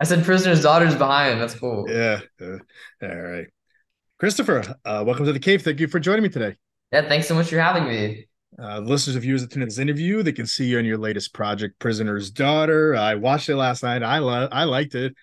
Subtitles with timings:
[0.00, 1.40] I said Prisoner's Daughter's behind.
[1.40, 1.86] That's cool.
[1.88, 2.20] Yeah.
[2.40, 2.58] all
[3.02, 3.46] right.
[4.18, 5.62] Christopher, uh, welcome to the cave.
[5.62, 6.56] Thank you for joining me today.
[6.92, 8.28] Yeah, thanks so much for having me.
[8.60, 10.98] Uh, listeners and viewers that tune in this interview, they can see you in your
[10.98, 12.96] latest project, Prisoner's Daughter.
[12.96, 14.02] I watched it last night.
[14.02, 15.14] I lo- I liked it.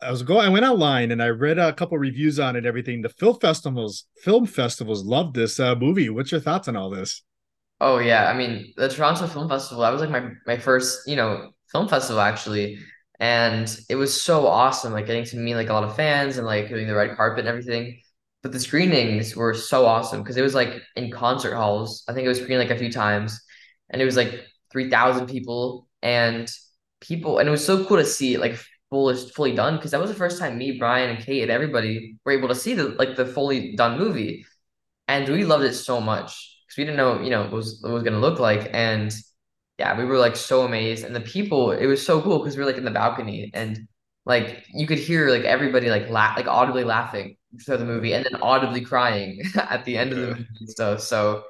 [0.00, 0.46] I was going.
[0.46, 2.58] I went online and I read a couple reviews on it.
[2.60, 3.02] and Everything.
[3.02, 6.08] The film festivals, film festivals, loved this uh, movie.
[6.08, 7.22] What's your thoughts on all this?
[7.82, 9.82] Oh yeah, I mean the Toronto Film Festival.
[9.82, 12.78] That was like my my first, you know, film festival actually,
[13.20, 14.92] and it was so awesome.
[14.92, 17.40] Like getting to meet like a lot of fans and like doing the red carpet
[17.40, 18.00] and everything.
[18.42, 22.02] But the screenings were so awesome because it was like in concert halls.
[22.08, 23.38] I think it was screened like a few times,
[23.90, 24.40] and it was like
[24.72, 26.50] three thousand people and
[27.00, 30.00] people, and it was so cool to see it like full fully done because that
[30.00, 32.88] was the first time me, Brian, and Kate and everybody were able to see the
[32.88, 34.46] like the fully done movie,
[35.08, 37.92] and we loved it so much because we didn't know, you know, what was what
[37.92, 39.14] was gonna look like, and
[39.80, 42.62] yeah, we were like so amazed, and the people, it was so cool because we
[42.62, 43.88] were like in the balcony, and
[44.26, 48.22] like you could hear like everybody like laugh, like audibly laughing through the movie, and
[48.22, 51.00] then audibly crying at the end of the movie and stuff.
[51.00, 51.44] So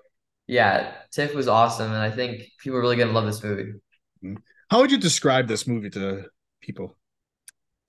[0.47, 3.73] yeah, TIFF was awesome, and I think people are really gonna love this movie.
[4.25, 4.37] Mm-hmm.
[4.71, 6.27] How would you describe this movie to
[6.61, 6.97] people?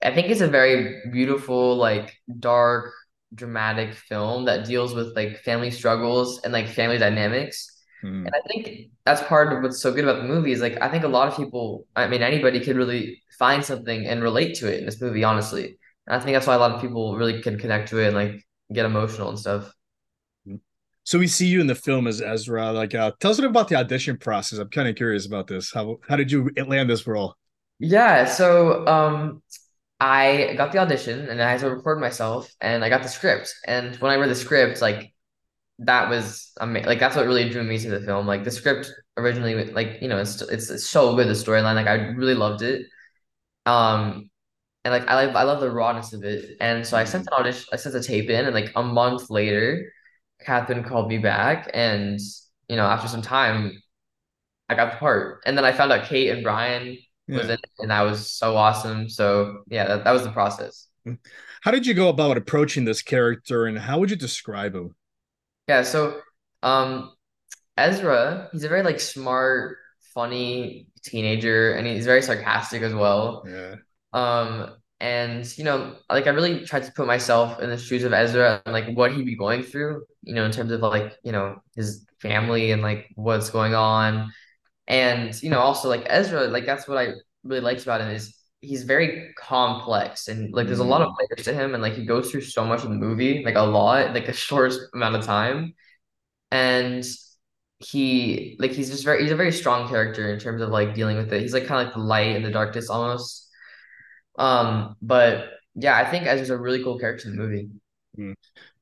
[0.02, 2.92] I think it's a very beautiful, like dark,
[3.32, 7.81] dramatic film that deals with like family struggles and like family dynamics.
[8.02, 8.26] Hmm.
[8.26, 10.88] And I think that's part of what's so good about the movie is like I
[10.88, 14.72] think a lot of people, I mean anybody could really find something and relate to
[14.72, 15.78] it in this movie, honestly.
[16.06, 18.16] And I think that's why a lot of people really can connect to it and
[18.16, 19.72] like get emotional and stuff.
[21.04, 22.72] So we see you in the film as Ezra.
[22.72, 24.58] Like, uh, tell us a bit about the audition process.
[24.58, 25.72] I'm kind of curious about this.
[25.72, 27.36] How how did you land this role?
[27.78, 29.42] Yeah, so um
[29.98, 33.54] I got the audition and I had to record myself and I got the script.
[33.66, 35.11] And when I read the script, like
[35.86, 38.26] that was ama- like that's what really drew me to the film.
[38.26, 41.74] Like the script originally like, you know, it's it's, it's so good the storyline.
[41.74, 42.86] Like I really loved it.
[43.66, 44.30] Um
[44.84, 46.56] and like I like I love the rawness of it.
[46.60, 49.30] And so I sent an audition, I sent a tape in and like a month
[49.30, 49.92] later,
[50.40, 52.18] Catherine called me back and
[52.68, 53.72] you know, after some time
[54.68, 55.42] I got the part.
[55.46, 56.96] And then I found out Kate and Brian
[57.28, 57.44] was Yeah.
[57.46, 59.08] in it, and that was so awesome.
[59.08, 60.88] So yeah, that, that was the process.
[61.62, 64.94] How did you go about approaching this character, and how would you describe him?
[65.68, 66.20] Yeah, so
[66.62, 67.12] um
[67.76, 69.78] Ezra, he's a very like smart,
[70.14, 73.44] funny teenager, and he's very sarcastic as well.
[73.48, 73.76] Yeah.
[74.12, 78.12] Um, and you know, like I really tried to put myself in the shoes of
[78.12, 81.32] Ezra and like what he'd be going through, you know, in terms of like, you
[81.32, 84.32] know, his family and like what's going on.
[84.86, 87.14] And you know, also like Ezra, like that's what I
[87.44, 91.44] really liked about him is he's very complex and like there's a lot of layers
[91.44, 94.14] to him and like he goes through so much in the movie, like a lot,
[94.14, 95.74] like a short amount of time.
[96.50, 97.04] And
[97.80, 101.16] he like he's just very he's a very strong character in terms of like dealing
[101.16, 101.42] with it.
[101.42, 103.48] He's like kind of like the light and the darkness almost.
[104.38, 107.68] Um, but yeah, I think Ezra's a really cool character in the movie.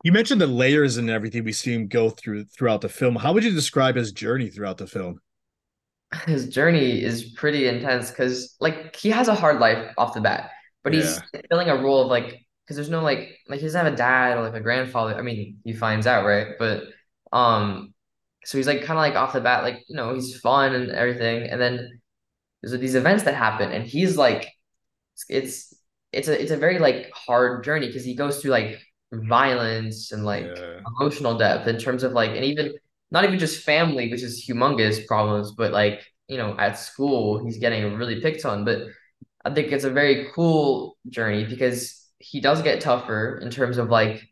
[0.03, 3.17] You mentioned the layers and everything we see him go through throughout the film.
[3.17, 5.21] How would you describe his journey throughout the film?
[6.27, 10.51] His journey is pretty intense because like he has a hard life off the bat,
[10.83, 13.93] but he's filling a role of like because there's no like like he doesn't have
[13.93, 15.15] a dad or like a grandfather.
[15.17, 16.49] I mean, he finds out, right?
[16.59, 16.85] But
[17.33, 17.95] um,
[18.45, 20.91] so he's like kind of like off the bat, like you know, he's fun and
[20.91, 22.01] everything, and then
[22.63, 24.49] there's these events that happen, and he's like,
[25.29, 25.75] it's
[26.13, 28.79] it's a it's a very like hard journey because he goes through like
[29.13, 30.81] violence and like Yeah.
[31.01, 32.73] emotional depth in terms of like and even
[33.11, 37.59] not even just family which is humongous problems but like you know at school he's
[37.59, 38.65] getting really picked on.
[38.65, 38.83] But
[39.45, 43.89] i think it's a very cool journey because he does get tougher in terms of
[43.89, 44.23] like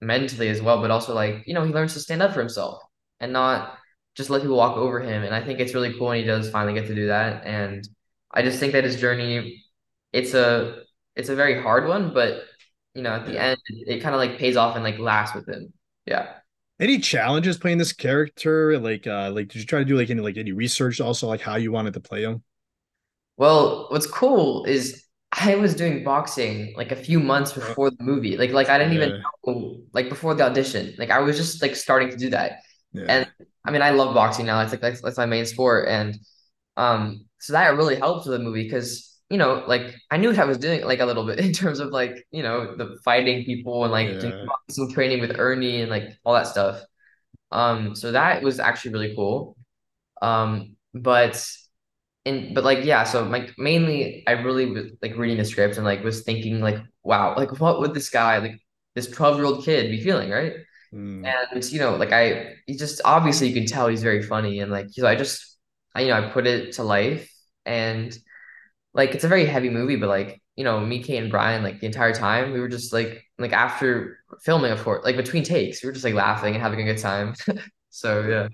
[0.00, 2.82] mentally as well but also like you know he learns to stand up for himself
[3.20, 3.78] and not
[4.14, 5.22] just let people walk over him.
[5.22, 7.46] And i think it's really cool when he does finally get to do that.
[7.46, 7.86] And
[8.32, 9.64] i just think that his journey
[10.12, 10.82] it's a
[11.16, 12.42] it's a very hard one but
[12.94, 15.48] you know at the end it, kind of like pays off and like lasts with
[15.48, 15.72] him.
[16.06, 16.41] Yeah
[16.80, 18.78] Any challenges playing this character?
[18.78, 21.40] Like, uh, like did you try to do like any like any research also like
[21.40, 22.42] how you wanted to play him?
[23.36, 28.36] Well, what's cool is I was doing boxing like a few months before the movie.
[28.36, 30.94] Like like I didn't even know like before the audition.
[30.98, 32.58] Like I was just like starting to do that.
[32.92, 33.04] Yeah.
[33.08, 33.32] And
[33.64, 34.60] I mean I love boxing now.
[34.60, 36.18] It's like that's, that's my main sport and
[36.76, 40.38] um so that really helped with the movie because you know, like I knew what
[40.38, 43.44] I was doing like a little bit in terms of like, you know, the fighting
[43.44, 44.20] people and like Yeah.
[44.20, 44.34] doing
[44.70, 46.82] some training with Ernie and like all that stuff.
[47.52, 49.56] Um, so that was actually really cool.
[50.22, 51.44] Um, but
[52.26, 55.84] and but like yeah, so like mainly I really was like reading the script and
[55.84, 58.60] like was thinking like, wow, like what would this guy like
[58.94, 60.54] this 12-year-old kid be feeling, right?
[60.92, 61.34] Mm.
[61.52, 64.72] And you know, like I, he just obviously you can tell he's very funny, and
[64.72, 65.58] like so I just,
[65.94, 67.30] I you know, I put it to life,
[67.66, 68.16] and
[68.94, 71.80] like it's a very heavy movie, but like you know, me, Kate, and Brian, like
[71.80, 75.82] the entire time we were just like like after filming, of course, like between takes,
[75.82, 77.34] we were just like laughing and having a good time.
[77.94, 78.48] So yeah,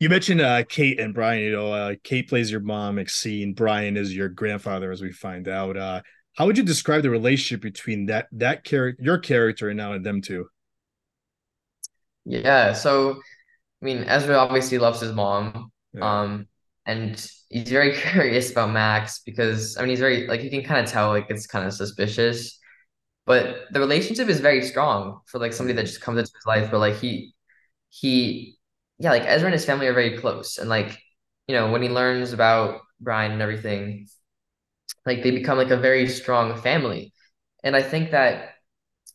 [0.00, 1.42] You mentioned uh, Kate and Brian.
[1.42, 3.52] You know, uh, Kate plays your mom, Maxine.
[3.54, 5.76] Brian is your grandfather, as we find out.
[5.76, 6.02] Uh,
[6.36, 10.04] how would you describe the relationship between that that character, your character, and now and
[10.04, 10.48] them two?
[12.24, 12.72] yeah.
[12.72, 13.12] So
[13.82, 16.14] I mean, Ezra obviously loves his mom, Yeah.
[16.22, 16.48] um,
[16.86, 17.14] and
[17.50, 20.90] he's very curious about Max because I mean he's very like you can kind of
[20.92, 22.58] tell like it's kind of suspicious.
[23.26, 26.70] But the relationship is very strong for like somebody that just comes into his life,
[26.70, 27.34] but like he
[27.90, 28.58] he
[28.98, 30.58] yeah, like Ezra and his family are very close.
[30.58, 30.98] And like,
[31.48, 34.08] you know, when he learns about Brian and everything,
[35.06, 37.12] like they become like a very strong family.
[37.64, 38.50] And I think that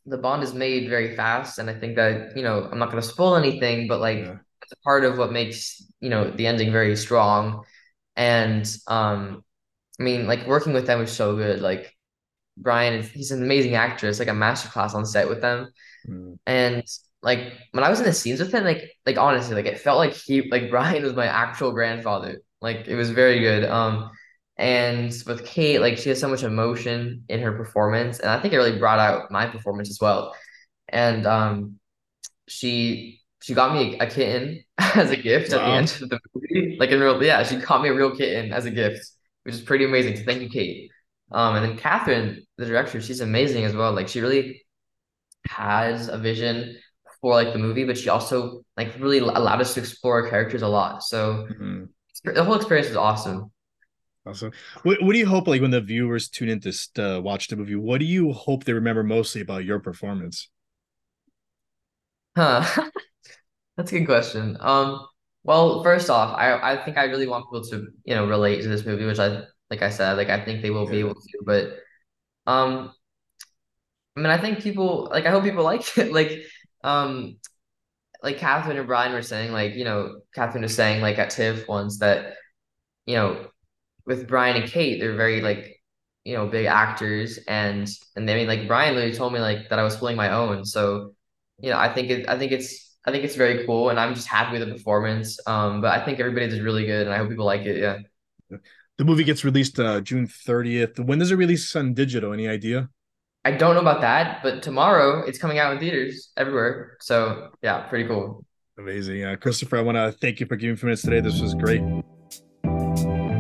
[0.06, 1.60] the bond is made very fast.
[1.60, 4.38] And I think that, you know, I'm not gonna spoil anything, but like Yeah.
[4.70, 7.64] It's part of what makes, you know, the ending very strong.
[8.16, 9.44] And um,
[10.00, 11.62] I mean, like working with them was so good.
[11.62, 11.94] Like
[12.58, 15.70] Brian he's an amazing actress, like a masterclass on set with them.
[16.08, 16.38] Mm.
[16.46, 16.84] And
[17.22, 19.98] like when I was in the scenes with him, like like honestly, like it felt
[19.98, 22.42] like he like Brian was my actual grandfather.
[22.62, 23.64] Like it was very good.
[23.66, 24.12] Um,
[24.58, 28.54] and with Kate, like she has so much emotion in her performance, and I think
[28.54, 30.36] it really brought out my performance as well.
[30.90, 31.80] And um,
[32.48, 36.76] she she got me a kitten as a gift at the end of the movie.
[36.78, 39.10] Like in real, yeah, she got me a real kitten as a gift,
[39.44, 40.18] which is pretty amazing.
[40.18, 40.92] So thank you, Kate.
[41.32, 43.94] Um, and then Catherine, the director, she's amazing as well.
[43.94, 44.66] Like she really
[45.46, 46.76] has a vision
[47.22, 50.62] for like the movie, but she also like really allowed us to explore our characters
[50.62, 51.04] a lot.
[51.04, 51.88] So Mhm.
[52.26, 53.50] the whole experience was awesome.
[54.26, 54.52] Awesome.
[54.84, 57.56] What, what do you hope, like, when the viewers tune in to uh, watch the
[57.56, 57.76] movie?
[57.76, 60.50] What do you hope they remember mostly about your performance?
[62.38, 62.64] Huh.
[63.78, 64.58] That's a good question.
[64.62, 65.08] Um,
[65.44, 68.70] well, first off, I I think I really want people to, you know, relate to
[68.70, 71.40] this movie, which I like I said, like I think they will be able to,
[71.46, 71.78] but
[72.48, 72.94] um
[74.16, 76.12] I mean I think people like I hope people like it.
[76.12, 76.44] Like
[76.84, 77.38] um
[78.24, 81.68] like Catherine and Brian were saying, like, you know, Catherine was saying like at TIFF
[81.68, 82.36] once that,
[83.08, 83.48] you know,
[84.06, 85.82] with Brian and Kate, they're very like,
[86.26, 89.70] you know, big actors and and they I mean like Brian literally told me like
[89.70, 90.66] that I was pulling my own.
[90.66, 91.14] So,
[91.60, 94.14] you know, I think it I think it's I think it's very cool and I'm
[94.14, 95.40] just happy with the performance.
[95.48, 97.78] Um, but I think everybody did really good and I hope people like it.
[97.78, 98.58] Yeah.
[98.98, 101.00] The movie gets released uh, June 30th.
[101.00, 102.34] When does it release on digital?
[102.34, 102.90] Any idea?
[103.46, 106.98] I don't know about that, but tomorrow it's coming out in theaters everywhere.
[107.00, 108.44] So yeah, pretty cool.
[108.78, 109.24] Amazing.
[109.24, 111.22] Uh, Christopher, I want to thank you for giving me a few minutes today.
[111.22, 111.82] This was great.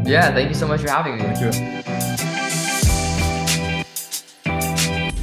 [0.07, 2.26] Yeah, thank you so much for having me.